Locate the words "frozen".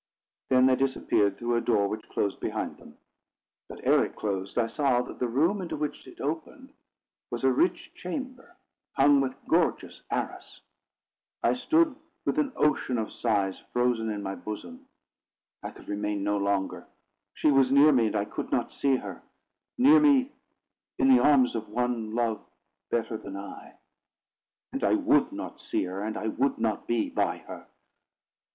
13.73-14.09